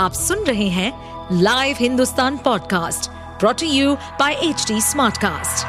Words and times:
आप 0.00 0.12
सुन 0.12 0.44
रहे 0.44 0.68
हैं 0.68 0.90
live 1.42 1.76
Hindustan 1.78 2.36
podcast 2.36 3.10
brought to 3.40 3.66
you 3.66 3.94
by 3.94 4.34
H 4.34 4.72
smartcast. 4.72 5.66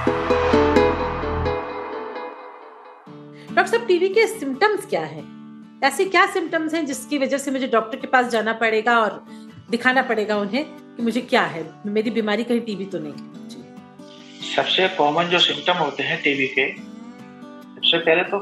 Doctor 3.55 3.65
साहब 3.65 3.88
टीवी 3.88 4.09
के 4.09 4.28
सिम्टम्स 4.28 4.86
क्या 4.86 5.02
है? 5.02 5.23
ऐसे 5.83 6.05
क्या 6.05 6.25
सिम्टम्स 6.25 6.73
हैं 6.73 6.86
जिसकी 6.86 7.17
वजह 7.17 7.38
से 7.38 7.52
मुझे 7.52 7.67
डॉक्टर 7.67 7.97
के 7.97 8.07
पास 8.07 8.28
जाना 8.28 8.54
पड़ेगा 8.54 8.99
और 8.99 9.25
दिखाना 9.70 10.02
पड़ेगा 10.02 10.38
उन्हें 10.38 10.66
कि 10.66 11.04
मुझे 11.04 11.21
क्या 11.21 11.41
है? 11.41 11.66
मेरी 11.86 12.11
बीमारी 12.11 12.43
कहीं 12.43 12.61
टीबी 12.61 12.86
तो 12.86 13.00
नहीं। 13.00 13.13
सबसे 14.55 14.88
कॉमन 14.88 15.23
जो 15.23 15.39
सिम्टम 15.39 15.73
होते 15.73 16.04
हैं 16.04 16.21
टीबी 16.21 16.48
के 16.48 16.71
सबसे 16.75 17.98
पहले 17.98 18.23
तो 18.23 18.39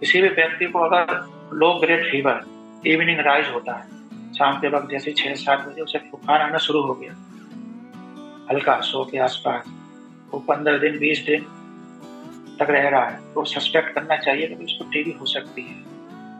किसी 0.00 0.22
भी 0.22 0.28
व्यक्ति 0.28 0.66
को 0.66 0.78
अगर 0.78 1.14
low 1.52 1.78
grade 1.80 2.10
fever 2.10 2.44
evening 2.86 3.20
rise 3.20 3.54
होता 3.54 3.76
है 3.76 3.97
शाम 4.38 4.58
के 4.60 4.68
वक्त 4.68 4.90
जैसे 4.90 5.12
छह, 5.12 5.34
सात 5.36 5.66
बजे 5.68 5.82
उसे 5.82 5.98
बुखार 6.00 6.42
आना 6.42 6.58
शुरू 6.60 6.80
हो 6.82 6.94
गया। 6.94 7.12
हल्का 8.50 8.80
सौ 8.82 9.04
के 9.04 9.18
आसपास। 9.20 9.64
वो 10.32 10.38
पंद्रह 10.40 10.78
दिन, 10.78 10.98
बीस 10.98 11.24
दिन 11.26 11.46
तक 12.58 12.70
रह 12.70 12.88
रहा 12.88 13.04
है। 13.04 13.16
तो 13.34 13.44
सस्पेक्ट 13.46 13.94
करना 13.94 14.16
चाहिए 14.18 14.46
कि 14.48 14.64
उसको 14.64 14.84
टीबी 14.92 15.10
हो 15.12 15.26
सकती 15.26 15.62
है। 15.62 15.76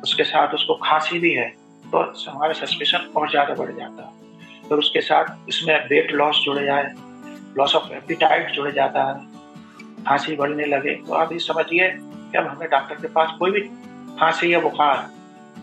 उसके 0.03 0.25
साथ 0.25 0.55
उसको 0.55 0.75
खांसी 0.85 1.19
भी 1.19 1.33
है 1.33 1.49
तो 1.85 1.99
हमारा 2.23 2.53
सस्पेशन 2.55 3.11
और 3.17 3.31
ज़्यादा 3.31 3.55
बढ़ 3.55 3.73
जाता। 3.73 4.03
है 4.03 4.69
फिर 4.69 4.79
उसके 4.79 5.01
साथ 5.01 5.49
इसमें 5.49 5.75
वेट 5.89 6.13
लॉस 6.13 6.43
जुड़ 6.45 6.59
जाए 6.59 6.93
लॉस 7.59 7.75
ऑफ़ 7.75 7.93
एपिटाइट 7.95 8.51
जुड़ 8.53 8.71
जाता। 8.71 9.05
है 9.05 10.05
खांसी 10.05 10.37
बढ़ने 10.37 10.67
लगे। 10.67 10.95
तो 11.07 11.13
आप 11.15 11.33
ये 11.33 11.39
समझिए 11.41 11.89
कि 11.91 12.39
अब 12.39 12.47
हमें 12.47 12.69
डॉक्टर 12.71 12.95
के 12.95 13.09
पास 13.09 13.35
कोई 13.39 13.51
भी 13.51 13.61
खांसी 14.21 14.53
या 14.53 14.61
बुखार 14.61 14.97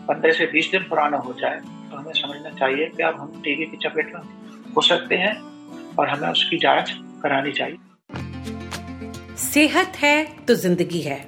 पंद्रह 0.08 0.32
से 0.32 0.46
बीस 0.52 0.70
दिन 0.70 0.82
पुराना 0.88 1.16
हो 1.18 1.32
जाए 1.40 1.60
तो 1.90 1.96
हमें 1.96 2.12
समझना 2.12 2.50
चाहिए 2.50 2.86
कि 2.86 3.02
अब 3.02 3.20
हम 3.20 3.40
टीबी 3.44 3.66
की 3.66 3.76
चपेट 3.78 4.14
में 4.14 4.20
हो 4.76 4.82
सकते 4.82 5.14
हैं 5.16 5.34
और 5.98 6.08
हमें 6.08 6.28
उसकी 6.28 6.58
जाँच 6.58 6.90
करानी 7.22 7.52
चाहिए। 7.52 7.78
सेहत 9.38 9.96
है 9.96 10.24
तो 10.46 10.54
ज़िंदगी 10.54 11.00
है। 11.00 11.24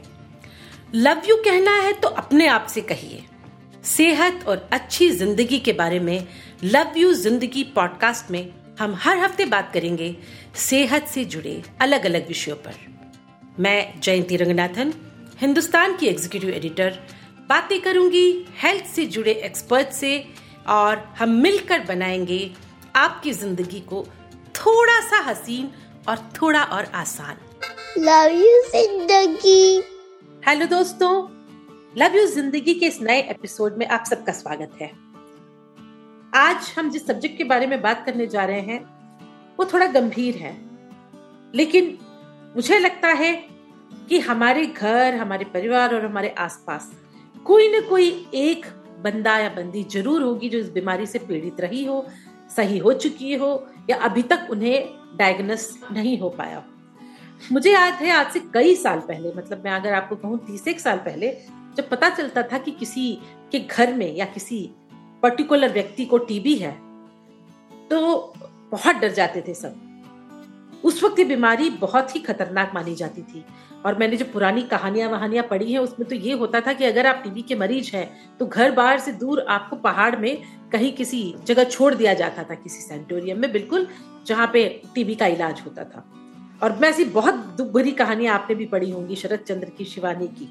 लव 0.95 1.23
यू 1.29 1.37
कहना 1.37 1.77
है 1.77 1.93
तो 1.93 2.09
अपने 2.09 2.47
आप 2.49 2.67
से 2.67 2.81
कहिए। 2.83 3.25
सेहत 3.87 4.45
और 4.49 4.69
अच्छी 4.73 5.09
ज़िंदगी 5.11 5.59
के 5.59 5.73
बारे 5.73 5.99
में 6.01 6.27
लव 6.65 6.95
यू 6.97 7.13
ज़िंदगी 7.15 7.63
पॉडकास्ट 7.75 8.31
में 8.31 8.49
हम 8.81 8.95
हर 8.95 9.19
हफ़्ते 9.19 9.45
बात 9.47 9.71
करेंगे। 9.75 10.17
सेहत 10.59 11.07
से 11.07 11.25
जुड़े 11.25 11.63
अलग 11.81 12.05
अलग 12.07 12.29
विषयों 12.29 12.57
पर। 12.57 12.75
मैं 13.61 14.01
जयंती 14.01 14.37
रंगनाथन, 14.37 14.93
हिंदुस्तान 15.41 15.97
की 15.97 16.07
एग्जीक्यूटिव 16.07 16.51
एडिटर 16.51 16.99
बातें 17.49 17.81
करूँगी 17.81 18.27
हेल्थ 18.63 18.85
से 18.87 19.05
जुड़े 19.07 19.33
एक्सपर्ट 19.35 19.89
से 19.93 20.13
और 20.69 20.97
हम 21.19 21.31
मिलकर 21.31 21.85
बनाएँगे 21.85 22.55
आपकी 22.97 23.33
ज़िंदगी 23.33 23.81
को 23.81 24.05
थोड़ा 24.57 25.01
सा 25.01 25.19
हसीन 25.23 25.71
और 26.09 26.19
थोड़ा 26.43 26.63
और 26.63 26.85
आसान। 26.85 27.37
लव 27.99 28.33
यू 28.33 28.63
ज़िंदगी। 28.71 29.83
हेलो 30.49 30.67
दोस्तों। 30.67 31.13
लव 31.97 32.17
यू 32.17 32.27
ज़िंदगी 32.27 32.75
के 32.75 32.87
इस 32.87 33.01
नए 33.03 33.21
एपिसोड 33.21 33.77
में 33.77 33.87
आप 33.87 34.05
सबका 34.05 34.33
स्वागत 34.33 34.79
है। 34.81 34.91
आज 36.35 36.73
हम 36.79 36.91
जिस 36.91 37.07
सब्जेक्ट 37.07 37.39
के 37.39 37.45
बारे 37.45 37.67
में 37.67 37.81
बात 37.83 38.05
करने 38.07 38.27
जा 38.27 38.45
रहे 38.45 38.61
हैं 38.61 38.81
वो 39.59 39.65
थोड़ा 39.65 39.87
गंभीर 39.87 40.37
है। 40.37 40.57
लेकिन 41.55 41.99
मुझे 42.57 42.79
लगता 42.79 43.09
है 43.09 43.35
कि 44.09 44.19
हमारे 44.19 44.67
घर 44.67 45.15
हमारे 45.15 45.45
परिवार 45.45 45.95
और 45.95 46.05
हमारे 46.05 46.35
आसपास 46.39 46.91
कोई 47.45 47.69
ना 47.73 47.81
कोई 47.81 48.09
एक 48.35 48.67
बंदा 48.99 49.37
या 49.39 49.49
बंदी 49.49 49.83
ज़रूर 49.93 50.23
होगी 50.23 50.49
जो 50.49 50.59
इस 50.59 50.71
बीमारी 50.73 51.07
से 51.07 51.19
पीड़ित 51.19 51.61
रही 51.61 51.85
हो, 51.85 52.05
सही 52.57 52.79
हो 52.79 52.93
चुकी 52.95 53.35
हो, 53.35 53.51
या 53.91 53.97
अभी 53.99 54.23
तक 54.23 54.47
उन्हें 54.51 54.89
डायग्नोस 55.19 55.69
नहीं 55.93 56.19
हो 56.19 56.29
पाया 56.31 56.65
मुझे 57.53 57.73
याद 57.73 57.95
है, 57.95 58.11
आज 58.11 58.33
से 58.33 58.41
कई 58.55 58.75
साल 58.77 59.01
पहले 59.01 59.33
मतलब 59.35 59.63
मैं 59.65 59.73
अगर 59.73 59.93
आपको 59.93 60.17
कहूँ, 60.17 60.39
तीस 60.47 60.69
एक 60.69 60.81
साल 60.81 60.99
पहले, 60.99 61.31
जब 61.77 61.89
पता 61.91 62.09
चलता 62.11 62.43
था 62.43 62.59
कि 62.59 62.71
किसी 62.71 63.13
के 63.53 63.59
घर 63.61 63.93
में 63.95 64.15
या 64.17 64.25
किसी 64.27 64.71
पर्टिकुलर 65.23 65.73
व्यक्ति 65.73 66.05
को 66.05 66.19
टीबी 66.21 66.55
है 66.55 66.73
तो 67.91 68.33
बहुत 68.71 68.97
डर 68.97 69.13
जाते 69.13 69.43
थे 69.49 69.55
सब। 69.55 69.81
उस 70.85 71.03
वक्त 71.05 71.19
ये 71.19 71.25
बीमारी 71.25 71.71
बहुत 71.71 72.15
ही 72.17 72.21
खतरनाक 72.21 72.71
मानी 72.75 72.95
जाती 72.95 73.23
थी। 73.23 73.45
और 73.87 73.99
मैंने 73.99 74.17
जो 74.17 74.25
पुरानी 74.25 74.63
कहानियाँ 74.63 75.09
वहानियाँ 75.11 75.45
पढ़ी 75.45 75.73
हैं, 75.73 75.81
उसमें 75.81 76.09
तो 76.09 76.15
ये 76.17 76.33
होता 76.33 76.61
था 76.61 76.73
कि 76.73 76.85
अगर 76.85 77.07
आप 77.07 77.21
टीबी 77.25 77.43
के 77.43 77.55
मरीज़ 77.55 77.91
हैं 77.97 78.37
तो 78.39 78.47
घर 78.47 78.71
बाहर 78.73 78.99
से 78.99 79.13
दूर 79.15 79.45
आपको 79.49 79.77
पहाड़ 79.79 80.15
में 80.17 80.43
कहीं 80.73 80.93
किसी 80.93 81.35
जगह 81.47 81.65
छोड़ 81.65 81.95
दिया 81.95 82.15
जाता 82.15 82.43
था, 82.43 82.55
किसी 82.55 82.81
सेंटोरियम 82.81 83.39
में, 83.39 83.51
बिल्कुल, 83.53 83.87
जहाँ 84.27 84.51
पे 84.53 84.69
टीबी 84.95 85.15
का 85.15 85.27
इलाज 85.27 85.63
होता 85.67 85.85
था। 85.85 86.05
और 86.63 86.79
मैं 86.79 86.89
ऐसी 86.89 87.05
बहुत 87.07 87.35
दुख 87.59 87.73
भरी 87.73 87.93
कहानियाँ 87.93 88.35
आपने 88.35 88.57
भी 88.57 88.67
पढ़ी 88.67 88.91
होंगी, 88.91 89.17
शरद 89.17 89.45
चंद्र 89.49 89.69
की, 89.69 89.85
शिवानी 89.85 90.27
की। 90.29 90.49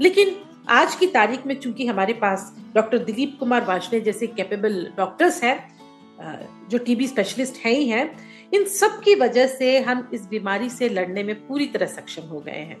लेकिन 0.00 0.34
आज 0.70 0.94
की 0.94 1.06
तारीख 1.06 1.46
में 1.46 1.58
चूँकि 1.60 1.86
हमारे 1.86 2.12
पास 2.14 2.52
डॉक्टर 2.74 2.98
दिलीप 2.98 3.36
कुमार 3.40 3.64
वाजपेयी 3.64 4.02
जैसे 4.02 4.26
कैपेबल 4.26 4.86
डॉक्टर्स 4.96 5.42
हैं 5.44 6.68
जो 6.68 6.78
टीबी 6.78 7.06
स्पेशलिस्ट 7.08 7.56
हैं 7.64 7.72
ही 7.72 7.88
हैं 7.88 8.04
इन 8.52 8.64
सब 8.64 9.00
की 9.00 9.14
वजह 9.14 9.46
से 9.46 9.78
हम 9.78 10.10
इस 10.14 10.26
बीमारी 10.26 10.68
से 10.70 10.88
लड़ने 10.88 11.22
में 11.22 11.46
पूरी 11.46 11.66
तरह 11.66 11.86
सक्षम 11.86 12.22
हो 12.22 12.40
गए 12.40 12.52
हैं। 12.52 12.76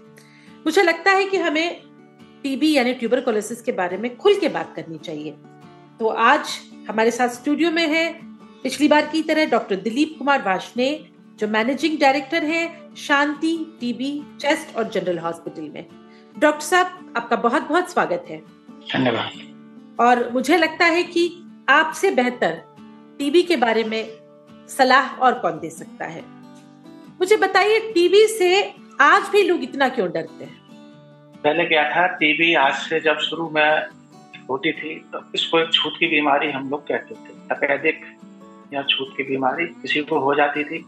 मुझे 0.66 0.82
लगता 0.82 1.10
है 1.10 1.24
कि 1.24 1.36
हमें 1.36 1.82
टीबी 2.42 2.72
यानी 2.72 2.94
ट्यूबरकोलोसिस 2.94 3.62
के 3.62 3.72
बारे 3.72 3.96
में 3.96 4.16
खुल 4.16 4.34
के 4.34 4.48
बात 4.48 4.72
करनी 4.76 4.98
चाहिए। 4.98 5.30
तो 6.00 6.08
आज 6.08 6.60
हमारे 6.88 7.10
साथ 7.10 7.28
स्टूडियो 7.28 7.70
में 7.70 7.86
है 7.88 8.20
पिछली 8.62 8.88
बार 8.88 9.06
की 9.06 9.22
तरह 9.22 9.46
डॉक्टर 9.46 9.76
दिलीप 9.76 10.14
कुमार 10.18 10.42
वाशने 10.42 11.08
जो 11.38 11.48
मैनेजिंग 11.48 11.98
डायरेक्टर 11.98 12.44
हैं 12.44 12.94
शांति 12.94 13.76
टीबी 13.80 14.38
चेस्ट 14.40 14.76
और 14.76 14.88
जनरल 14.88 15.18
हॉस्पिटल 15.18 15.62
में। 15.62 15.86
डॉक्टर 16.38 16.64
साहब 16.64 17.14
आपका 17.16 17.36
बहुत 17.36 17.62
बहुत 17.62 17.90
स्वागत 17.90 18.24
है। 18.28 18.38
धन्यवाद। 18.92 19.96
और 20.00 20.32
मुझे 20.32 20.56
लगता 20.56 20.84
है 20.84 21.02
कि 21.02 21.42
आपसे 21.68 22.10
बेहतर 22.10 22.62
टीबी 23.18 23.42
के 23.42 23.56
बारे 23.56 23.84
में 23.84 24.21
सलाह 24.72 25.14
और 25.18 25.38
कौन 25.38 25.58
दे 25.58 25.70
सकता 25.70 26.06
है। 26.06 26.22
मुझे 27.20 27.36
बताइए 27.36 27.78
टीबी 27.92 28.26
से 28.28 28.50
आज 29.00 29.28
भी 29.32 29.42
लोग 29.42 29.62
इतना 29.62 29.88
क्यों 29.88 30.08
डरते 30.10 30.44
हैं? 30.44 30.60
पहले 31.44 31.64
क्या 31.64 31.82
था 31.90 32.06
टीबी 32.16 32.54
आज 32.56 32.74
से 32.78 33.00
जब 33.00 33.18
शुरू 33.20 33.48
में 33.50 33.86
होती 34.48 34.72
थी 34.72 34.94
तो 35.12 35.20
इसको 35.34 35.58
एक 35.58 35.72
छूत 35.72 35.92
की 35.98 36.06
बीमारी 36.06 36.50
हम 36.50 36.68
लोग 36.70 36.86
कहते 36.88 37.14
थे। 37.14 37.32
तपेदिक 37.48 38.00
या 38.74 38.82
छूत 38.82 39.12
की 39.16 39.22
बीमारी 39.22 39.66
किसी 39.82 40.00
को 40.02 40.18
हो 40.18 40.34
जाती 40.34 40.64
थी। 40.64 40.78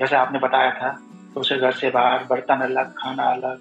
जैसे 0.00 0.16
आपने 0.16 0.38
बताया 0.38 0.70
था 0.72 0.90
तो 1.34 1.40
उसे 1.40 1.56
घर 1.56 1.72
से 1.72 1.90
बाहर 1.90 2.24
बर्तन 2.24 2.60
अलग, 2.62 2.92
खाना 2.92 3.22
अलग, 3.24 3.60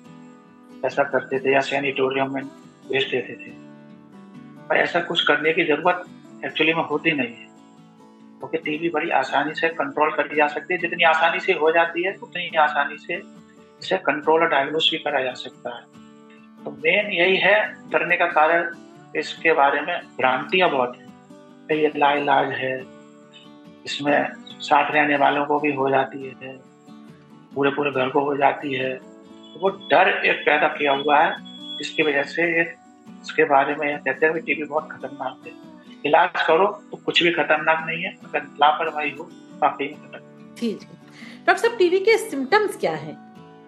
ऐसा 0.85 1.03
करते 1.06 1.39
थे 1.39 1.53
या 1.53 1.62
सैनिटोरियम 1.63 2.33
में 2.33 2.44
भेज 2.44 3.03
देते 3.12 3.33
थे। 3.35 3.51
पर 4.67 4.78
ऐसा 4.78 5.00
कुछ 5.01 5.22
करने 5.28 5.53
की 5.53 5.63
ज़रूरत 5.66 6.06
एक्चुअली 6.45 6.73
में 6.73 6.83
होती 6.83 7.12
नहीं 7.12 7.33
है। 7.35 7.43
क्योंकि 8.44 8.58
तो 8.58 8.64
टीबी 8.64 8.90
बड़ी 8.90 9.09
आसानी 9.09 9.54
से 9.56 9.68
कंट्रोल 9.70 10.12
करी 10.12 10.36
जा 10.36 10.48
सकती 10.48 10.74
है। 10.74 10.80
जितनी 10.80 11.04
आसानी 11.04 11.40
से 11.40 11.54
हो 11.54 11.72
जाती 11.72 12.04
है, 12.04 12.14
उतनी 12.24 12.44
ही 12.44 12.58
आसानी 12.58 12.98
से 12.98 13.16
इसे 13.81 13.98
कंट्रोल 13.98 14.42
और 14.42 14.50
डायग्नोस 14.50 14.90
भी 14.92 14.98
करा 14.98 15.22
जा 15.22 15.34
सकता 15.34 15.76
है। 15.76 15.84
तो 16.64 16.72
मेन 16.72 17.12
यही 17.12 17.38
है, 17.38 17.74
डरने 17.90 18.18
का 18.18 18.26
कारण 18.28 18.70
इसके 19.16 19.54
बारे 19.54 19.81
में 19.81 20.00
भ्रांतियाँ 20.18 20.70
बहुत 20.70 20.98
है। 20.98 21.78
ये 21.78 21.92
लाइलाज 21.98 22.52
है, 22.52 22.76
इसमें 23.86 24.34
साथ 24.60 24.92
रहने 24.92 25.18
वालों 25.18 25.46
को 25.46 25.60
भी 25.60 25.74
हो 25.74 25.90
जाती 25.90 26.25
है 26.25 26.58
पूरे 27.56 27.72
पूरे 27.72 27.92
घर 27.92 28.10
को 28.10 28.20
हो 28.20 28.36
जाती 28.38 28.74
है। 28.74 28.94
तो 28.94 29.60
वो 29.60 29.70
डर 29.70 30.10
एक 30.25 30.46
पैदा 30.46 30.68
किया 30.68 30.92
हुआ 30.92 31.20
है, 31.20 31.36
जिसकी 31.78 32.04
वजह 32.04 32.24
से 32.24 32.62
इसके 32.62 33.44
बारे 33.46 33.75
में 33.75 33.98
कहते 33.98 34.25
हैं 34.25 34.36
कि 34.36 34.42
टीबी 34.42 34.64
बहुत 34.64 34.92
खतरनाक 34.92 35.48
है। 35.48 35.72
इलाज 36.06 36.41
करो 36.47 36.68
तो 36.91 36.97
कुछ 36.97 37.24
भी 37.24 37.31
खतरनाक 37.31 37.83
नहीं 37.88 38.04
है 38.04 38.13
अगर 38.25 38.44
लापरवाही 38.62 39.12
हो 39.12 39.24
काफ़ी 39.62 39.88
खतरनाक 39.88 40.56
ठीक 40.60 40.81
है। 40.81 41.01
डॉक्टर 41.45 41.57
साहब 41.57 41.77
टीबी 41.77 42.00
के 42.00 42.18
सिम्टम्स 42.19 42.77
क्या 42.77 42.92
है? 42.95 43.16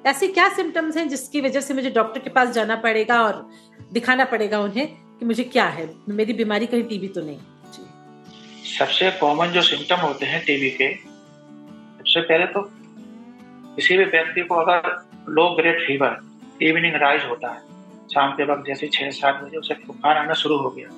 ऐसे 0.07 0.27
क्या 0.27 0.48
सिम्टम्स 0.56 0.98
हैं 0.98 1.07
जिसकी 1.09 1.42
वजह 1.42 1.62
से 1.62 1.74
मुझे 1.74 1.89
डॉक्टर 1.92 2.19
के 2.19 2.30
पास 2.30 2.50
जाना 2.50 2.75
पड़ेगा 2.75 3.21
और 3.24 3.45
दिखाना 3.94 4.25
पड़ेगा 4.25 4.59
उन्हें 4.59 4.88
कि 5.19 5.25
मुझे 5.25 5.44
क्या 5.44 5.65
है? 5.68 5.89
मेरी 6.09 6.33
बीमारी 6.33 6.65
कहीं 6.65 6.83
टीबी 6.83 7.07
तो 7.07 7.21
नहीं। 7.21 7.39
सबसे 8.77 9.12
कॉमन 9.12 9.48
जो 9.48 9.62
सिम्टम 9.62 9.95
होते 9.98 10.25
हैं 10.25 10.44
टीबी 10.45 10.69
के 10.69 10.94
सबसे 10.94 12.21
पहले 12.21 12.45
तो 12.45 12.62
किसी 13.75 13.98
भी 13.98 14.06
व्यक्ति 14.06 14.42
को 14.42 14.56
अगर 14.56 14.89
low 15.30 15.50
grade 15.56 15.86
fever 15.88 16.18
evening 16.62 16.95
rise 16.95 17.24
होता 17.30 17.51
है 17.51 17.62
शाम 18.13 18.31
के 18.31 18.44
वक्त 18.44 18.68
जैसे 18.68 18.88
छह 18.88 19.09
सात 19.12 19.44
बजे 19.44 19.57
उसे 19.57 19.74
बुखार 19.88 20.18
आना 20.18 20.33
शुरू 20.33 20.57
हो 20.57 20.69
गया। 20.69 20.89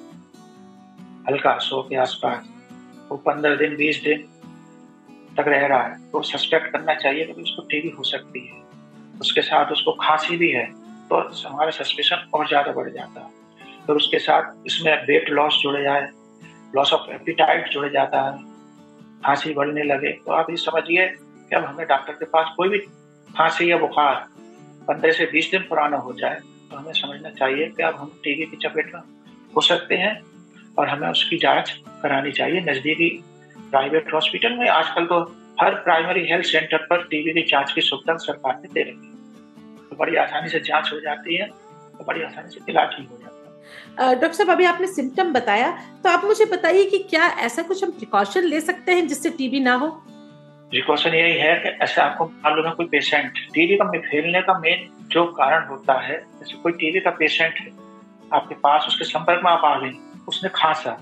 हल्का, 1.28 1.58
सौ 1.60 1.82
के 1.84 1.96
आसपास। 1.98 2.48
वो 3.10 3.18
पंद्रह 3.20 3.56
दिन, 3.56 3.76
बीस 3.76 4.02
दिन 4.04 4.26
तक 5.38 5.48
रह 5.48 5.66
रहा 5.68 5.84
है। 5.84 5.96
तो 6.12 6.22
सस्पेक्ट 6.24 6.72
करना 6.72 6.94
चाहिए 6.96 7.26
कि 7.26 7.42
उसको 7.42 7.62
टीबी 7.64 7.90
हो 7.90 8.04
सकती 8.06 8.46
है। 8.48 8.66
उसके 9.22 9.42
साथ 9.44 9.72
उसको 9.72 9.92
खांसी 10.02 10.38
भी 10.38 10.52
है 10.52 10.66
तो 11.10 11.18
हमारा 11.42 11.72
सस्पेशन 11.72 12.30
और 12.34 12.48
ज़्यादा 12.48 12.72
बढ़ 12.74 12.90
जाता 12.92 13.22
है। 13.22 13.76
फिर 13.86 13.96
उसके 13.96 14.20
साथ 14.20 14.66
इसमें 14.68 14.94
वेट 15.08 15.30
लॉस 15.30 15.60
जुड़ 15.64 15.82
जाए 15.82 16.10
लॉस 16.76 16.94
ऑफ़ 16.94 17.10
एपिटाइट 17.12 17.70
जुड़ 17.70 17.88
जाता 17.90 18.22
है, 18.22 18.38
खांसी 19.26 19.54
बढ़ने 19.54 19.84
लगे। 19.84 20.12
तो 20.26 20.32
आप 20.32 20.50
ये 20.50 20.58
समझिए 20.58 21.06
कि 21.08 21.56
अब 21.56 21.64
हमें 21.66 21.86
डॉक्टर 21.88 22.14
के 22.14 22.26
पास 22.28 22.54
कोई 22.58 22.70
भी 22.70 22.80
खांसी 23.30 23.72
या 23.72 23.78
बुखार 23.78 24.16
पंद्रह 24.88 25.12
से 25.12 25.26
बीस 25.32 25.50
दिन 25.52 25.62
पुराना 25.70 25.98
हो 25.98 26.14
जाए 26.14 26.40
तो 26.70 26.78
हमें 26.78 26.94
समझना 26.94 27.30
चाहिए 27.32 27.68
कि 27.68 27.84
अब 27.84 27.96
हम 27.96 28.12
टीबी 28.24 28.46
की 28.46 28.58
चपेट 28.58 28.94
में 28.96 29.02
हो 29.56 29.62
सकते 29.62 29.96
हैं 29.96 30.14
और 30.78 30.90
हमें 30.90 31.08
उसकी 31.10 31.38
जाँच 31.38 31.70
करानी 32.02 32.32
चाहिए 32.32 32.62
नजदीकी 32.62 33.10
प्राइवेट 33.72 34.14
हॉस्पिटल 34.14 34.54
में। 34.54 34.68
आजकल 34.70 35.06
तो 35.06 35.20
हर 35.62 35.76
प्राइमरी 35.84 36.26
हेल्थ 36.30 36.46
सेंटर 36.46 36.86
पर 36.90 37.04
टीबी 37.04 37.34
की 37.34 37.42
जाँच 37.50 37.72
की 37.72 37.82
सुविधा 37.82 38.16
सरकार 38.26 38.60
ने 38.62 38.68
दे 38.74 38.82
रही 38.82 38.96
है। 38.96 39.16
तो 39.90 39.96
बड़ी 39.96 40.16
आसानी 40.16 40.50
से 40.50 40.60
जाँच 40.60 40.92
हो 40.94 41.00
जाती 41.00 41.36
है 41.36 41.48
तो 41.48 42.06
बड़ी 42.08 42.22
आसानी 42.24 42.50
से 42.50 42.72
इलाज 42.72 42.96
भी 42.96 43.06
हो 43.06 43.18
जाता 43.18 44.04
है। 44.04 44.14
डॉक्टर 44.14 44.34
साहब 44.34 44.50
अभी 44.50 44.66
आपने 44.66 44.88
सिम्टम 44.88 45.32
बताया 45.34 45.72
तो 46.04 46.10
आप 46.10 46.26
मुझे 46.26 46.46
बताइए 46.46 46.84
कि 46.90 46.98
क्या 47.10 47.28
ऐसा 47.46 47.62
कुछ 47.64 47.84
हम 47.84 47.92
प्रिकॉशन 47.92 48.44
ले 48.44 48.62
सकते 48.62 48.92
हैं 48.92 49.08
जिससे 49.08 49.30
टीबी 49.30 49.60
ना 49.60 49.74
हो? 49.74 49.88
प्रिकॉशन 50.70 51.14
यही 51.14 51.34
है 51.34 51.56
कि 51.56 51.70
ऐसा 51.84 52.04
आपको 52.04 52.26
मालूम 52.26 52.66
है 52.68 52.72
कोई 52.72 52.86
पेशेंट 52.86 53.38
टीबी 53.54 53.76
का 53.78 53.86
फैलने 53.92 54.42
का 54.42 54.58
मेन 54.60 54.88
जो 55.12 55.26
कारण 55.34 55.68
होता 55.68 56.00
है 56.02 56.18
जैसे 56.40 56.58
कोई 56.64 56.72
टीबी 56.72 57.00
का 57.00 57.10
पेशेंट 57.20 57.60
है 57.60 57.72
आपके 58.34 58.56
पास 58.56 58.86
उसके 58.88 59.06
संपर्क 59.06 59.42
में 59.44 59.52
आप 59.52 59.66
आ 59.66 59.78
गए 59.80 59.92
उसने 60.28 60.50
खांसा। 60.56 60.98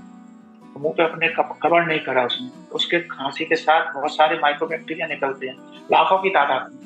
मुँह 0.78 0.94
पे 0.98 1.04
अपने 1.04 1.28
कवर 1.38 1.86
नहीं 1.86 2.00
करा 2.00 2.24
उसने। 2.24 2.70
उसके 2.72 3.00
खांसी 3.00 3.46
के 3.46 3.56
साथ 3.56 3.94
बहुत 3.94 4.16
सारे 4.16 4.40
माइक्रोबैक्टीरिया 4.40 5.08
निकलते 5.08 5.48
हैं। 5.48 5.56
लाखों 5.92 6.18
की 6.18 6.30
तादाद 6.30 6.72
में। 6.72 6.86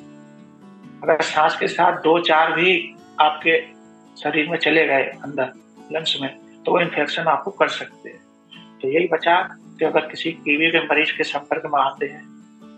अगर 1.02 1.22
सांस 1.22 1.56
के 1.56 1.68
साथ 1.68 2.02
दो, 2.02 2.18
चार 2.18 2.52
भी 2.52 2.94
आपके 3.20 3.66
शरीर 4.22 4.50
में 4.50 4.58
चले 4.58 4.86
गए 4.86 5.02
अंदर 5.02 5.52
लंग्स 5.92 6.18
में 6.22 6.36
तो 6.66 6.72
वो 6.72 6.80
इन्फेक्शन 6.80 7.22
आपको 7.22 7.50
कर 7.50 7.68
सकते 7.68 8.08
हैं। 8.08 8.20
तो 8.82 8.88
यही 8.88 9.08
बचाव 9.08 9.48
कि 9.78 9.84
अगर 9.84 10.00
किसी 10.00 10.32
टीबी 10.32 10.70
के 10.70 10.84
मरीज़ 10.84 11.16
के 11.16 11.24
संपर्क 11.24 11.62
में 11.66 11.80
आते 11.80 12.06
हैं, 12.06 12.28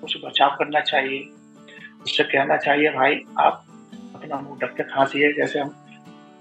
उसे 0.00 0.28
बचाव 0.28 0.56
करना 0.58 0.80
चाहिए। 0.80 1.30
उससे 2.02 2.24
कहना 2.24 2.56
चाहिए, 2.56 2.90
भाई, 2.90 3.20
आप 3.40 3.64
अपना 4.14 4.36
मुँह 4.36 4.58
ढक 4.58 4.76
के 4.76 4.82
खांसी 4.82 5.32
जैसे 5.32 5.58
हम 5.58 5.81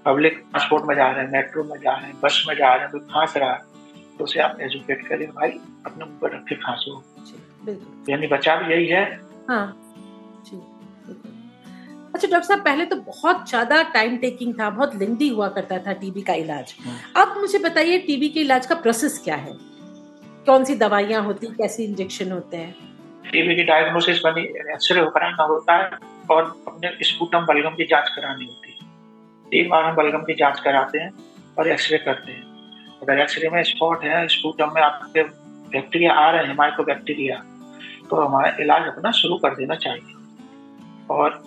पब्लिक 0.06 0.38
ट्रांसपोर्ट 0.40 0.84
में 0.84 0.94
जा 0.96 1.08
रहे 1.10 1.24
हैं 1.24 1.30
मेट्रो 1.32 1.64
में 1.64 1.78
जा 1.80 1.92
रहे 1.92 2.06
हैं 2.06 2.20
बस 2.22 2.44
में 2.48 2.54
जा 2.56 2.74
रहे 2.74 2.82
हैं 2.82 2.90
कोई 2.90 3.00
खांस 3.10 3.36
रहा 3.36 3.52
है 3.52 3.60
तो 4.18 4.24
उसे 4.24 4.40
आप 4.40 4.58
एजुकेट 4.60 5.06
करें 5.08 5.28
भाई 5.30 5.50
अपने 5.86 6.04
मुँह 6.04 6.18
पर 6.22 6.34
रख 6.34 6.44
के 6.48 6.54
खांसो 6.62 7.02
यानी 8.08 8.26
बचाव 8.26 8.70
यही 8.70 8.86
है। 8.86 9.04
हाँ 9.48 9.66
अच्छा 12.14 12.28
डॉक्टर 12.28 12.46
साहब 12.46 12.64
पहले 12.64 12.84
तो 12.86 12.96
बहुत 12.96 13.48
ज़्यादा 13.48 13.82
टाइम 13.92 14.16
टेकिंग 14.18 14.52
था 14.54 14.68
बहुत 14.70 14.94
लेंदी 14.96 15.28
हुआ 15.28 15.48
करता 15.48 15.78
था 15.78 15.92
टीबी 16.00 16.22
का 16.22 16.34
इलाज। 16.34 16.74
हाँ। 16.80 16.96
अब 17.16 17.36
मुझे 17.38 17.58
बताइए 17.58 17.98
टीबी 17.98 18.28
के 18.28 18.40
इलाज 18.40 18.66
का 18.66 18.74
प्रोसेस 18.76 19.20
क्या 19.24 19.36
है? 19.36 19.52
कौन 20.46 20.64
सी 20.64 20.74
दवाइयाँ 20.74 21.22
होती 21.24 21.46
कैसे 21.56 21.84
इंजेक्शन 21.84 22.32
होते 22.32 22.56
हैं? 22.56 22.74
टीबी 23.24 23.54
की 23.56 23.62
डायग्नोसिस 23.64 24.20
बनी 24.24 24.42
एक्सरे 24.74 25.04
कराना 25.10 25.44
होता 25.44 25.76
है 25.76 25.90
और 26.30 26.42
अपने 26.68 26.90
स्पूटम 27.04 27.46
बलगम 27.46 27.74
की 27.74 27.84
जाँच 27.86 28.08
करानी 28.16 28.44
होती 28.44 28.70
है। 28.70 28.71
तीन 29.52 29.72
हम 29.72 29.94
बलगम 29.94 30.18
की 30.18 30.34
जाँच 30.34 30.60
कराते 30.60 30.98
हैं 30.98 31.10
और 31.58 31.68
एक्सरे 31.68 31.98
करते 31.98 32.32
हैं। 32.32 32.42
अगर 33.02 33.18
एक्सरे 33.18 33.48
में 33.48 33.62
स्पॉट 33.62 34.04
है 34.04 34.28
स्पूटम 34.28 34.70
में 34.74 34.82
आपके 34.82 35.22
बैक्टीरिया 35.70 36.12
आ 36.12 36.30
रहे 36.30 36.46
हैं 36.46 36.54
माइक्रो 36.54 36.84
बैक्टीरिया 36.84 37.36
तो 38.10 38.16
हमारा 38.16 38.56
इलाज 38.60 38.86
अपना 38.86 39.10
शुरू 39.10 39.36
कर 39.36 39.54
देना 39.54 39.74
चाहिए। 39.74 40.14
और 41.10 41.42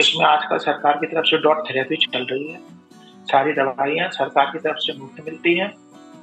इसमें 0.00 0.26
आजकल 0.26 0.58
सरकार 0.58 0.96
की 0.96 1.06
तरफ़ 1.06 1.24
से 1.24 1.38
डॉट 1.38 1.70
थेरेपी 1.70 1.96
चल 1.96 2.26
रही 2.30 2.48
है। 2.48 2.58
सारी 3.24 3.52
दवाइयाँ 3.52 4.08
सरकार 4.10 4.50
की 4.50 4.58
तरफ़ 4.58 4.76
से 4.76 4.98
मुफ़्त 4.98 5.24
मिलती 5.24 5.54
हैं। 5.54 5.74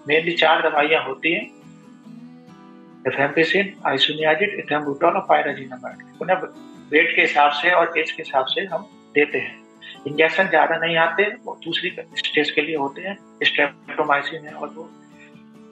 मेनली 0.08 0.32
चार 0.32 0.70
दवाइयाँ 0.70 1.04
होती 1.04 1.34
हैं। 1.34 1.46
एफेम्पिसिन 3.08 3.74
आइसोनियाजिड 3.86 4.60
इथेम्बुटॉल 4.60 5.14
और 5.14 5.26
पायराजिनामाइड। 5.30 6.22
उन्हें 6.22 6.38
वेट 6.92 7.16
के 7.16 7.22
हिसाब 7.22 7.52
से 7.52 7.72
और 7.72 8.00
एज 8.00 8.12
के 8.12 8.24
हिसाब 8.24 8.46
से 8.46 8.66
हम 8.66 8.88
देते 9.16 9.38
हैं। 9.38 9.71
इंजेक्शन 10.08 10.48
ज़्यादा 10.48 10.78
नहीं 10.78 10.96
आते, 10.98 11.24
वो 11.44 11.60
दूसरी 11.66 11.90
स्टेज 12.18 12.52
के 12.52 12.62
लिए 12.62 12.76
होते 12.76 13.02
हैं, 13.02 13.18
स्ट्रेप्टोमाइसिन 13.44 14.46
है 14.48 14.54
और 14.54 14.70
वो। 14.70 14.84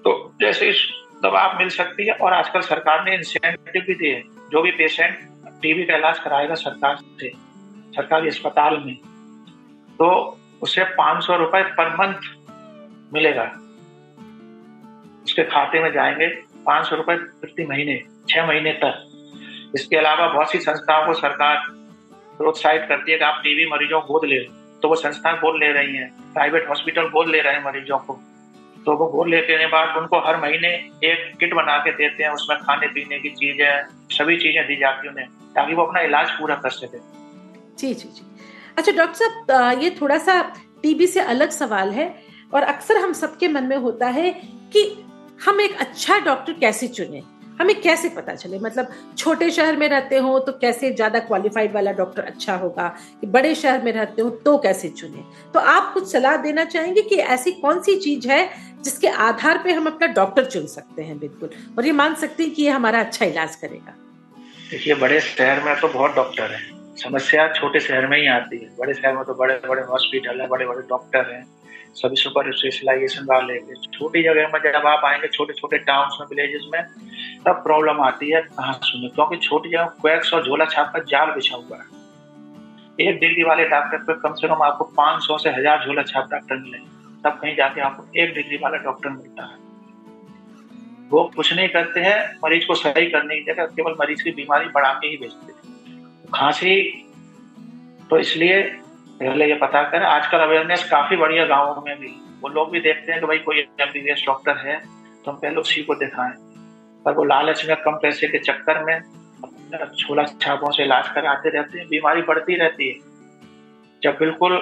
तो 0.06 0.33
जैसे 0.41 0.69
इस 0.69 0.88
दवा 1.23 1.41
मिल 1.53 1.69
सकती 1.69 2.06
है 2.07 2.13
और 2.13 2.33
आजकल 2.33 2.61
सरकार 2.61 3.03
ने 3.06 3.15
इंसेंटिव 3.15 3.83
भी 3.88 3.94
दिए 3.95 4.21
जो 4.51 4.61
भी 4.61 4.71
पेशेंट 4.71 5.17
टीबी 5.61 5.83
का 5.85 5.95
इलाज 5.95 6.19
कराएगा 6.19 6.56
सरकार 6.56 6.95
से, 6.95 7.31
सरकारी 7.95 8.27
अस्पताल 8.27 8.77
में 8.77 8.95
तो 10.00 10.38
उसे 10.61 10.83
पाँच 10.95 11.23
सौ 11.23 11.35
रुपए 11.38 11.61
पर 11.77 11.89
मंथ 11.95 12.21
मिलेगा। 13.13 13.44
उसके 15.23 15.44
खाते 15.44 15.79
में 15.79 15.91
जाएँगे 15.91 16.27
पाँच 16.65 16.85
सौ 16.85 16.95
रुपए 16.95 17.15
प्रति 17.15 17.65
महीने, 17.65 18.01
छह 18.29 18.47
महीने 18.47 18.71
तक। 18.73 19.71
इसके 19.75 19.97
अलावा 19.97 20.27
बहुत 20.27 20.51
सी 20.51 20.59
संस्थाओं 20.59 21.06
को 21.06 21.13
सरकार 21.13 21.57
प्रोत्साहित 22.39 22.86
करती 22.89 23.12
है 23.12 23.18
कि 23.18 23.24
आप 23.25 23.39
टीबी 23.44 23.69
मरीजों 23.71 24.01
को 24.01 24.13
गोद 24.13 24.30
ले 24.30 24.39
तो 24.81 24.89
वो 24.89 24.95
संस्थाएँ 24.95 25.38
गोद 25.38 25.56
ले 25.59 25.71
रही 25.71 25.95
हैं, 25.95 26.09
प्राइवेट 26.33 26.68
हॉस्पिटल 26.69 27.07
गोद 27.09 27.27
ले 27.30 27.41
रहे 27.41 27.53
हैं 27.53 27.63
मरीजों 27.63 27.97
को। 28.00 28.13
तो 28.86 28.95
वो 28.95 29.06
गोद 29.07 29.27
लेने 29.27 29.57
के 29.57 29.65
बाद 29.68 29.97
उनको 29.97 30.19
हर 30.27 30.39
महीने 30.41 30.68
एक 31.03 31.33
किट 31.39 31.53
बना 31.53 31.77
के 31.77 31.91
देते 31.91 32.24
हैं, 32.24 32.30
उसमें 32.31 32.57
खाने 32.59 32.88
पीने 32.88 33.19
की 33.19 33.30
चीज़ें, 33.31 33.88
सभी 34.12 34.38
चीज़ें 34.38 34.68
दी 34.68 34.75
जाती 34.75 35.07
हैं 35.07 35.13
उन्हें, 35.13 35.27
ताकि 35.56 35.74
वो 35.74 35.83
अपना 35.83 36.01
इलाज 36.01 36.30
पूरा 36.30 36.56
कर 36.56 36.69
सके। 36.69 36.97
जी 37.77 37.94
जी 37.94 38.09
जी। 38.09 38.25
अच्छा 38.77 38.92
डॉक्टर 38.92 39.13
साहब 39.15 39.81
ये 39.81 39.89
थोड़ा 40.01 40.18
सा 40.18 40.42
टीबी 40.83 41.07
से 41.07 41.19
अलग 41.27 41.50
सवाल 41.51 41.92
है, 41.92 42.07
और 42.53 42.63
अक्सर 42.63 42.97
हम 42.97 43.13
सबके 43.13 43.47
मन 43.47 43.63
में 43.63 43.77
होता 43.77 44.07
है 44.09 44.31
कि 44.74 44.85
हम 45.45 45.62
एक 45.62 45.77
अच्छा 45.80 46.19
डॉक्टर 46.19 46.53
कैसे 46.53 46.88
चुने? 46.89 47.21
हमें 47.59 47.81
कैसे 47.81 48.09
पता 48.09 48.35
चले? 48.35 48.59
मतलब 48.59 48.91
छोटे 49.17 49.50
शहर 49.51 49.77
में 49.77 49.88
रहते 49.89 50.17
हो 50.17 50.38
तो 50.39 50.51
कैसे 50.51 50.91
ज़्यादा 50.91 51.19
क्वालिफाइड 51.19 51.73
वाला 51.73 51.91
डॉक्टर 51.91 52.23
अच्छा 52.23 52.56
होगा? 52.56 52.88
कि 53.21 53.27
बड़े 53.27 53.53
शहर 53.56 53.81
में 53.83 53.91
रहते 53.91 54.21
हो 54.21 54.29
तो 54.29 54.57
कैसे 54.57 54.89
चुने? 54.89 55.23
तो 55.53 55.59
आप 55.59 55.94
कुछ 55.94 56.11
सलाह 56.11 56.38
देना 56.38 56.65
चाहेंगे 56.65 57.01
कि 57.01 57.15
ऐसी 57.15 57.51
कौन 57.51 57.81
सी 57.81 57.95
चीज़ 57.95 58.27
है 58.27 58.50
जिसके 58.83 59.07
आधार 59.07 59.61
पे 59.63 59.71
हम 59.71 59.88
अपना 59.88 60.07
डॉक्टर 60.07 60.45
चुन 60.45 60.65
सकते 60.67 61.01
हैं? 61.01 61.19
बिल्कुल। 61.19 61.50
और 61.77 61.85
ये 61.85 61.91
मान 61.91 62.15
सकते 62.15 62.44
हैं 62.44 62.53
कि 62.53 62.63
ये 62.63 62.69
हमारा 62.69 63.00
अच्छा 63.00 63.25
इलाज 63.25 63.56
करेगा। 63.56 63.95
देखिए, 64.71 64.95
बड़े 64.95 65.19
शहर 65.19 65.63
में 65.63 65.75
तो 65.79 65.88
बहुत 65.88 66.15
डॉक्टर 66.15 66.51
है। 66.51 66.59
समस्या 66.97 67.47
छोटे 67.53 67.79
शहर 67.79 68.07
में 68.07 68.17
ही 68.17 68.27
आती 68.27 68.57
है। 68.57 68.69
बड़े 68.79 68.94
शहर 68.94 69.15
में 69.15 69.23
तो 69.23 69.33
बड़े 69.33 69.53
बड़े 69.67 69.81
हॉस्पिटल 69.81 70.41
है 70.41 70.47
बड़े 70.47 70.65
बड़े 70.65 70.81
डॉक्टर 70.89 71.31
हैं। 71.33 71.45
सभी 71.99 72.15
सुपर 72.15 72.51
स्पेशलाइजेशन 72.51 73.25
वाले 73.25 73.59
छोटी 73.75 74.23
जगह 74.23 74.47
में 74.47 74.59
जब 74.73 74.87
आप 74.87 75.05
आएँगे 75.05 75.27
छोटे 75.27 75.53
छोटे 75.53 75.77
टाउन 75.77 76.07
में 76.19 76.27
विलेजेस 76.27 76.67
में, 76.73 76.83
तब 77.45 77.56
प्रॉब्लम 77.56 78.01
आती 78.01 78.29
है। 78.29 78.41
कहाँ 78.41 78.79
सुने, 78.83 79.09
क्योंकि 79.09 79.37
छोटी 79.37 79.69
जगह 79.69 79.85
क्वैक्स 79.85 80.33
और 80.33 80.45
झोला 80.45 80.65
छाप 80.65 80.91
का 80.95 80.99
जाल 80.99 81.31
बिछा 81.31 81.56
हुआ 81.56 81.77
है। 81.77 81.99
एक 83.07 83.19
डिग्री 83.19 83.44
वाले 83.44 83.65
डॉक्टर 83.65 83.97
पे 83.97 84.13
कम 84.13 84.33
से 84.33 84.47
कम 84.47 84.61
आपको 84.61 84.83
500 84.83 85.37
से 85.37 85.49
हज़ार 85.49 85.85
झोला 85.85 86.01
छाप 86.01 86.29
डॉक्टर 86.31 86.56
मिलेंगे। 86.56 86.87
तब 87.23 87.39
कहीं 87.41 87.56
जाके 87.56 87.81
आपको 87.81 88.06
एक 88.18 88.33
डिग्री 88.33 88.57
वाला 88.57 88.77
डॉक्टर 88.77 89.09
मिलता 89.09 89.44
है। 89.44 89.57
वो 91.09 91.31
कुछ 91.35 91.53
नहीं 91.53 91.69
करते 91.69 91.99
हैं, 91.99 92.35
मरीज़ 92.44 92.68
को 92.68 92.75
सही 92.75 93.06
करने 93.06 93.35
की 93.35 93.53
जगह 93.53 93.65
केवल 93.65 93.91
मरीज़ 93.91 94.23
की 94.23 94.31
बीमारी 94.31 94.65
बढ़ा 94.65 94.94
के 94.94 95.07
ही 95.07 95.18
भेजते 95.18 95.51
हैं। 95.51 96.25
खांसी 96.35 97.06
तो 98.09 98.18
इसलिए 98.18 98.61
पहले 99.19 99.47
ये 99.47 99.56
पता 99.56 99.81
करें, 99.83 100.06
आजकल 100.06 100.38
अवेयरनेस 100.38 100.83
काफ़ी 100.92 101.16
बढ़िया 101.18 101.45
गाँवों 101.45 101.81
में 101.81 101.99
भी। 101.99 102.07
वो 102.42 102.49
लोग 102.49 102.71
भी 102.71 102.80
देखते 102.80 103.11
हैं 103.11 103.21
कि 103.21 103.28
भाई 103.28 103.38
कोई 103.40 103.59
एमबीबीएस 103.59 104.23
डॉक्टर 104.26 104.57
है 104.57 104.80
तो 105.26 105.31
हम 105.31 105.38
पहले 105.38 105.56
उसी 105.56 105.83
को 105.83 105.95
दिखाएँ। 105.95 106.33
पर 107.06 107.14
वो 107.14 107.23
लालच 107.23 107.66
में, 107.66 107.76
कम 107.76 107.92
पैसे 107.92 108.28
के 108.28 108.40
चक्कर 108.40 108.83
में 108.83 108.99
छोला 109.97 110.23
छापों 110.42 110.71
से 110.71 110.83
इलाज 110.83 111.09
कराते 111.09 111.49
रहते 111.49 111.80
हैं, 111.80 111.88
बीमारी 111.88 112.21
बढ़ती 112.21 112.56
रहती 112.56 112.88
है। 112.90 112.95
जब 114.04 114.18
बिल्कुल 114.19 114.57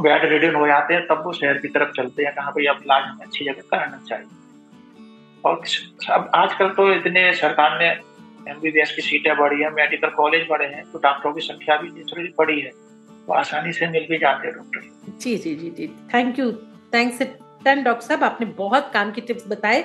बेड 0.00 0.24
रिडन 0.24 0.54
हो 0.54 0.66
जाते 0.66 0.94
हैं, 0.94 1.06
तब 1.06 1.22
वो 1.24 1.32
शहर 1.32 1.58
की 1.58 1.68
तरफ़ 1.68 1.90
चलते 1.90 2.24
हैं, 2.24 2.34
कहाँ 2.34 2.52
भाई 2.52 2.66
अब 2.66 2.82
इलाज 2.82 3.04
हमें 3.04 3.26
अच्छी 3.26 3.44
जगह 3.44 3.62
कराना 3.70 3.98
चाहिए। 4.08 4.26
और 5.44 5.62
अब 6.10 6.30
आजकल 6.34 6.68
तो 6.68 6.92
इतने 6.92 7.32
सरकार 7.34 7.78
ने 7.78 7.90
एमबीबीएस 8.48 8.92
की 8.96 9.02
सीटें 9.02 9.36
बढ़ी 9.36 9.62
है 9.62 9.70
मेडिकल 9.74 10.08
कॉलेज 10.16 10.46
बढ़े 10.50 10.66
हैं 10.66 10.84
तो 10.92 10.98
डॉक्टरों 10.98 11.32
की 11.32 11.40
संख्या 11.40 11.76
भी 11.76 11.90
थोड़ी 12.04 12.32
बढ़ी 12.38 12.60
है 12.60 12.70
वो 13.26 13.34
आसानी 13.34 13.72
से 13.72 13.88
मिल 13.88 14.06
भी 14.10 14.18
जाते 14.18 14.48
हैं 14.48 14.56
डॉक्टर। 14.56 15.16
जी 15.20 15.36
जी 15.36 15.54
जी 15.54 15.70
जी। 15.70 15.86
Thank 16.14 16.38
you 16.38 16.52
thanks 16.94 17.22
ton 17.64 17.82
doctor 17.82 18.06
साहब। 18.06 18.24
आपने 18.24 18.46
बहुत 18.58 18.90
काम 18.94 19.10
की 19.10 19.20
टिप्स 19.20 19.46
बताए, 19.48 19.84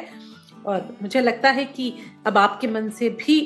और 0.66 0.98
मुझे 1.02 1.22
लगता 1.22 1.50
है 1.50 1.66
कि 1.66 1.94
अब 2.28 2.38
आपके 2.38 2.68
मन 2.68 2.90
से 2.90 3.10
भी 3.18 3.40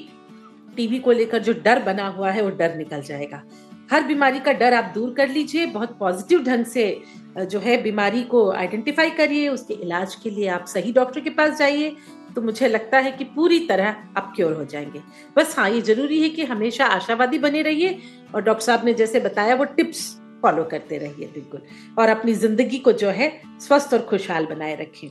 टीवी 0.76 1.00
को 1.00 1.12
लेकर 1.12 1.40
जो 1.40 1.54
डर 1.64 1.80
बना 1.84 2.08
हुआ 2.08 2.32
है, 2.32 2.42
वो 2.42 2.50
डर 2.50 2.76
निकल 2.76 3.02
जाएगा। 3.02 3.42
हर 3.90 4.04
बीमारी 4.04 4.40
का 4.40 4.52
डर 4.54 4.74
आप 4.74 4.92
दूर 4.96 5.14
कर 5.14 5.30
लीजिए, 5.30 5.66
बहुत 5.68 5.98
पॉजिटिव 6.00 6.44
ढंग 6.44 6.66
से 6.66 7.02
जो 7.42 7.60
है 7.60 7.82
बीमारी 7.84 8.22
को 8.24 8.50
आइडेंटिफाई 8.52 9.10
करिए, 9.12 9.48
उसके 9.50 9.74
इलाज 9.76 10.16
के 10.16 10.30
लिए 10.30 10.48
आप 10.50 10.66
सही 10.66 10.92
डॉक्टर 10.94 11.20
के 11.20 11.30
पास 11.32 11.58
जाइए 11.60 11.96
तो 12.36 12.42
मुझे 12.42 12.68
लगता 12.68 12.98
है 13.00 13.12
कि 13.12 13.24
पूरी 13.26 13.60
तरह 13.68 13.96
आप 14.18 14.32
क्योर 14.36 14.54
हो 14.54 14.66
जाएँगे। 14.66 15.02
बस 15.38 15.56
हाँ 15.60 15.70
ये 15.70 15.82
ज़रूरी 15.82 16.22
है 16.22 16.30
कि 16.30 16.44
हमेशा 16.46 16.86
आशावादी 16.88 17.40
बने 17.40 17.62
रहिए 17.62 17.98
और 18.36 18.42
डॉक्टर 18.44 18.64
साहब 18.66 18.86
ने 18.86 18.94
जैसे 18.94 19.20
बताया, 19.20 19.56
वो 19.56 19.66
टिप्स 19.66 20.10
फॉलो 20.42 20.64
करते 20.64 20.98
रहिए 20.98 21.28
बिल्कुल। 21.28 21.62
और 22.00 22.10
अपनी 22.10 22.34
ज़िंदगी 22.36 22.78
को 22.80 22.92
जो 22.94 23.10
है 23.10 23.32
स्वस्थ 23.62 23.94
और 23.94 24.02
खुशहाल 24.02 24.46
बनाए 24.46 24.76
रखें 24.76 25.10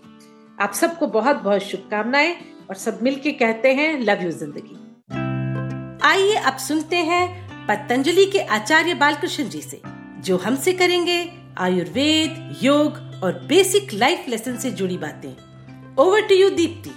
आप 0.59 0.73
सबको 0.75 1.07
बहुत 1.09 1.43
बहुत 1.43 1.63
शुभकामनाएँ 1.63 2.35
और 2.69 2.75
सब 2.77 2.99
मिलके 3.03 3.33
कहते 3.35 3.73
हैं 3.75 3.99
लव 4.01 4.23
यू 4.23 4.31
ज़िंदगी। 4.33 4.77
आइए 6.05 6.35
अब 6.37 6.57
सुनते 6.59 6.97
हैं 6.97 7.48
पतंजलि 7.69 8.25
के 8.27 8.39
आचार्य 8.39 8.95
बालकृष्ण 8.95 9.49
जी 9.49 9.61
से, 9.63 9.81
जो 10.21 10.37
हमसे 10.37 10.73
करेंगे 10.73 11.19
आयुर्वेद, 11.59 12.57
योग 12.63 13.23
और 13.23 13.39
बेसिक 13.49 13.93
लाइफ 13.95 14.29
लेसन 14.29 14.57
से 14.57 14.71
जुड़ी 14.71 14.97
बातें। 14.99 15.95
Over 15.99 16.27
to 16.29 16.35
you 16.35 16.49
Deepti 16.51 16.91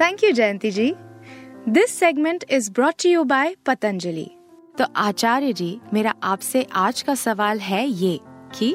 thank 0.00 0.24
you 0.24 0.30
Jayanti 0.30 0.70
ji 0.70 0.92
this 1.68 1.98
segment 1.98 2.44
is 2.50 2.70
brought 2.70 2.94
to 3.02 3.08
you 3.10 3.24
by 3.24 3.54
Patanjali 3.66 4.30
तो 4.78 4.84
आचार्य 4.96 5.52
जी, 5.52 5.78
मेरा 5.92 6.14
आपसे 6.22 6.66
आज 6.74 7.02
का 7.02 7.14
सवाल 7.14 7.58
है 7.60 7.86
ये 7.86 8.18
कि 8.58 8.74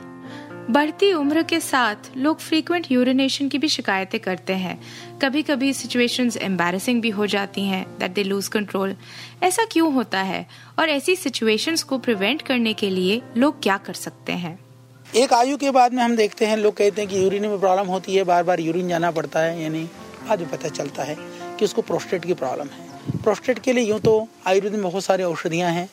बढ़ती 0.69 1.11
उम्र 1.13 1.41
के 1.43 1.59
साथ 1.59 2.09
लोग 2.17 2.39
फ्रीक्वेंट 2.39 2.87
यूरिनेशन 2.91 3.47
की 3.49 3.57
भी 3.57 3.67
शिकायतें 3.67 4.19
करते 4.19 4.53
हैं। 4.53 4.77
कभी 5.21 5.41
कभी 5.41 5.71
सिचुएशंस 5.73 6.35
एम्बैरेसिंग 6.37 7.01
भी 7.01 7.09
हो 7.09 7.25
जाती 7.25 7.63
हैं 7.65 7.85
दैट 7.99 8.11
दे 8.11 8.23
लूज 8.23 8.47
कंट्रोल 8.47 8.95
ऐसा 9.43 9.65
क्यों 9.71 9.93
होता 9.93 10.21
है? 10.21 10.45
और 10.79 10.89
ऐसी 10.89 11.15
सिचुएशंस 11.15 11.83
को 11.83 11.97
प्रिवेंट 11.97 12.41
करने 12.41 12.73
के 12.73 12.89
लिए 12.89 13.21
लोग 13.37 13.61
क्या 13.63 13.77
कर 13.77 13.93
सकते 13.93 14.33
हैं? 14.33 14.59
एक 15.15 15.33
आयु 15.33 15.57
के 15.57 15.71
बाद 15.71 15.93
में 15.93 16.03
हम 16.03 16.15
देखते 16.15 16.45
हैं, 16.45 16.57
लोग 16.57 16.75
कहते 16.77 17.01
हैं 17.01 17.09
कि 17.09 17.23
यूरिन 17.23 17.47
में 17.47 17.59
प्रॉब्लम 17.59 17.87
होती 17.87 18.15
है 18.15 18.23
बार 18.23 18.43
बार 18.43 18.59
यूरिन 18.59 18.87
जाना 18.89 19.11
पड़ता 19.11 19.39
है, 19.39 19.61
यानी 19.63 19.87
में 20.29 20.49
पता 20.49 20.69
चलता 20.69 21.03
है 21.03 21.15
कि 21.59 21.65
उसको 21.65 21.81
प्रोस्टेट 21.81 22.25
की 22.25 22.33
प्रॉब्लम 22.33 22.67
है। 22.67 23.21
प्रोस्टेट 23.23 23.59
के 23.59 23.73
लिए 23.73 23.83
यूँ 23.83 23.99
तो 23.99 24.27
आयुर्वेद 24.47 24.73
में 24.73 24.83
बहुत 24.83 25.03
सारी 25.03 25.23
औषधियाँ 25.23 25.71
हैं 25.71 25.89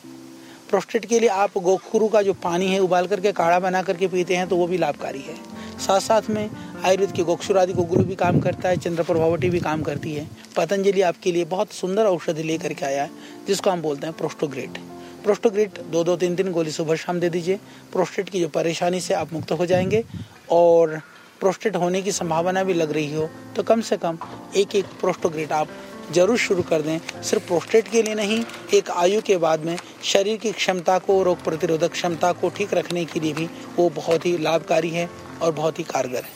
प्रोस्टेट 0.69 1.05
के 1.05 1.19
लिए 1.19 1.29
आप 1.29 1.57
गोखुरु 1.57 2.07
का 2.07 2.21
जो 2.21 2.33
पानी 2.33 2.67
है 2.67 2.79
उबाल 2.79 3.07
करके, 3.07 3.31
काढ़ा 3.31 3.59
बना 3.59 3.81
करके 3.81 4.07
पीते 4.07 4.35
हैं 4.35 4.47
तो 4.47 4.55
वो 4.55 4.67
भी 4.67 4.77
लाभकारी 4.77 5.19
है। 5.19 5.35
साथ 5.79 5.99
साथ 5.99 6.29
में 6.29 6.49
आयुर्वेद 6.85 7.11
के 7.11 7.23
गोक्षुर 7.23 7.57
आदि 7.57 7.73
गुरु 7.73 8.03
भी 8.03 8.15
काम 8.15 8.39
करता 8.39 8.69
है 8.69 8.77
चंद्र 8.77 9.03
प्रभावटी 9.03 9.49
भी 9.49 9.59
काम 9.59 9.83
करती 9.83 10.13
है। 10.13 10.27
पतंजलि 10.57 11.01
आपके 11.01 11.31
लिए 11.31 11.45
बहुत 11.45 11.71
सुंदर 11.73 12.05
औषधि 12.05 12.43
लेकर 12.43 12.73
के 12.73 12.85
आया 12.85 13.03
है, 13.03 13.09
जिसको 13.47 13.69
हम 13.69 13.81
बोलते 13.81 14.07
हैं 14.07 14.15
प्रोस्टोग्रेट 14.17 14.77
प्रोस्टोग्रेट 15.23 15.79
दो 15.91 16.03
दो 16.03 16.15
तीन 16.17 16.35
तीन 16.35 16.51
गोली 16.51 16.71
सुबह 16.71 16.95
शाम 16.95 17.19
दे 17.19 17.29
दीजिए। 17.29 17.59
प्रोस्टेट 17.93 18.29
की 18.29 18.39
जो 18.39 18.47
परेशानी 18.49 18.99
से 19.01 19.13
आप 19.13 19.33
मुक्त 19.33 19.51
हो 19.51 19.65
जाएँगे 19.65 20.03
और 20.51 21.01
प्रोस्टेट 21.39 21.75
होने 21.75 22.01
की 22.01 22.11
संभावना 22.11 22.63
भी 22.63 22.73
लग 22.73 22.91
रही 22.91 23.13
हो 23.13 23.29
तो 23.55 23.63
कम 23.63 23.81
से 23.81 23.97
कम 23.97 24.17
एक 24.55 24.75
एक 24.75 24.85
प्रोस्टोग्रेट 24.99 25.51
आप 25.51 25.67
ज़रूर 26.11 26.37
शुरू 26.37 26.63
कर 26.63 26.81
दें। 26.81 26.99
सिर्फ़ 27.23 27.45
प्रोस्टेट 27.47 27.87
के 27.87 28.01
लिए 28.01 28.15
नहीं 28.15 28.43
एक 28.73 28.89
आयु 28.91 29.21
के 29.21 29.37
बाद 29.37 29.65
में 29.65 29.77
शरीर 30.03 30.37
की 30.37 30.51
क्षमता 30.51 30.97
को 30.99 31.21
रोग 31.23 31.43
प्रतिरोधक 31.43 31.91
क्षमता 31.91 32.31
को 32.31 32.49
ठीक 32.49 32.73
रखने 32.73 33.05
के 33.05 33.19
लिए 33.19 33.33
भी 33.33 33.49
वो 33.75 33.89
बहुत 33.89 34.25
ही 34.25 34.37
लाभकारी 34.37 34.89
है 34.89 35.09
और 35.41 35.51
बहुत 35.51 35.79
ही 35.79 35.83
कारगर 35.83 36.23
है। 36.23 36.35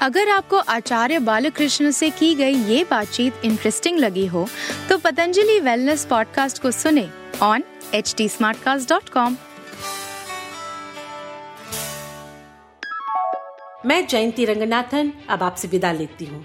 अगर 0.00 0.28
आपको 0.28 0.56
आचार्य 0.58 1.18
बालकृष्ण 1.18 1.90
से 1.90 2.10
की 2.10 2.34
गई 2.34 2.54
ये 2.64 2.84
बातचीत 2.84 3.44
इंटरेस्टिंग 3.44 3.98
लगी 3.98 4.26
हो 4.26 4.46
तो 4.88 4.98
पतंजलि 4.98 5.58
वेलनेस 5.60 6.04
पॉडकास्ट 6.04 6.62
को 6.62 6.70
सुने 6.70 7.08
ऑन 7.42 7.62
एच 7.94 8.14
टी 8.18 8.28
मैं 13.86 14.06
जयंती 14.06 14.44
रंगनाथन 14.44 15.12
अब 15.30 15.42
आपसे 15.42 15.68
विदा 15.68 15.92
लेती 15.92 16.24
हूँ। 16.24 16.44